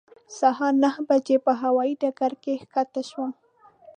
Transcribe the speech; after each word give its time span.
سهار 0.39 0.73
نهه 0.83 1.01
بجې 1.09 1.37
په 1.45 1.51
هوایې 1.61 1.95
ډګر 2.01 2.33
کې 2.43 2.53
ښکته 2.65 3.01
شوم. 3.09 3.31